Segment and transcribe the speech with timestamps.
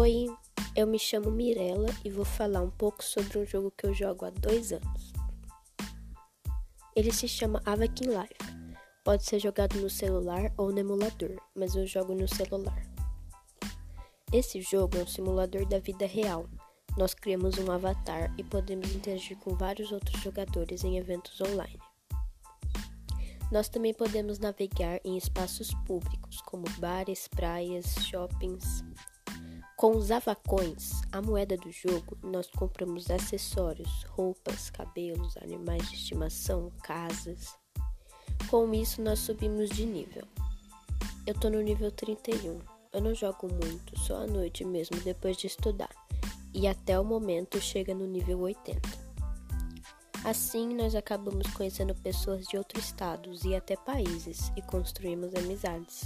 [0.00, 0.34] Oi,
[0.74, 4.24] eu me chamo Mirella e vou falar um pouco sobre um jogo que eu jogo
[4.24, 5.12] há dois anos.
[6.96, 8.72] Ele se chama Avakin Life.
[9.04, 12.82] Pode ser jogado no celular ou no emulador, mas eu jogo no celular.
[14.32, 16.46] Esse jogo é um simulador da vida real.
[16.96, 21.78] Nós criamos um avatar e podemos interagir com vários outros jogadores em eventos online.
[23.52, 28.82] Nós também podemos navegar em espaços públicos, como bares, praias, shoppings.
[29.80, 36.70] Com os avacões, a moeda do jogo, nós compramos acessórios, roupas, cabelos, animais de estimação,
[36.82, 37.54] casas.
[38.50, 40.28] Com isso, nós subimos de nível.
[41.26, 42.58] Eu tô no nível 31.
[42.92, 45.88] Eu não jogo muito, só à noite mesmo, depois de estudar.
[46.52, 48.86] E até o momento chega no nível 80.
[50.26, 56.04] Assim, nós acabamos conhecendo pessoas de outros estados e até países e construímos amizades.